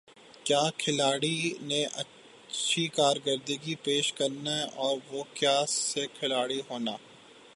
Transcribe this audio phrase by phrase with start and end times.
[0.45, 6.95] کَیا کھلاڑی نے اچھی کارکردگی پیش کرنا اور وُہ کَیا سے کھلاڑی ہونا